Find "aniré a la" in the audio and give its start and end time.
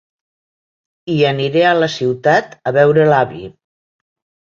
1.31-1.89